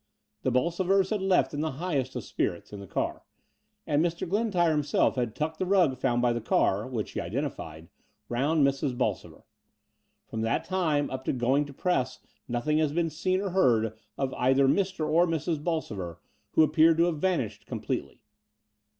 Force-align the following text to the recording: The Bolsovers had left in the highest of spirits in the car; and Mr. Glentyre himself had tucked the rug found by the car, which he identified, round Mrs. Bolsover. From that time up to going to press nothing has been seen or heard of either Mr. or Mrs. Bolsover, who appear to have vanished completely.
The 0.41 0.49
Bolsovers 0.51 1.11
had 1.11 1.21
left 1.21 1.53
in 1.53 1.61
the 1.61 1.73
highest 1.73 2.15
of 2.15 2.23
spirits 2.23 2.73
in 2.73 2.79
the 2.79 2.87
car; 2.87 3.21
and 3.85 4.03
Mr. 4.03 4.27
Glentyre 4.27 4.71
himself 4.71 5.15
had 5.15 5.35
tucked 5.35 5.59
the 5.59 5.65
rug 5.67 5.95
found 5.95 6.23
by 6.23 6.33
the 6.33 6.41
car, 6.41 6.87
which 6.87 7.11
he 7.11 7.21
identified, 7.21 7.87
round 8.27 8.65
Mrs. 8.65 8.97
Bolsover. 8.97 9.43
From 10.25 10.41
that 10.41 10.63
time 10.63 11.07
up 11.11 11.23
to 11.25 11.33
going 11.33 11.65
to 11.65 11.73
press 11.73 12.17
nothing 12.47 12.79
has 12.79 12.91
been 12.91 13.11
seen 13.11 13.41
or 13.41 13.51
heard 13.51 13.95
of 14.17 14.33
either 14.33 14.67
Mr. 14.67 15.07
or 15.07 15.27
Mrs. 15.27 15.63
Bolsover, 15.63 16.19
who 16.53 16.63
appear 16.63 16.95
to 16.95 17.03
have 17.03 17.19
vanished 17.19 17.67
completely. 17.67 18.23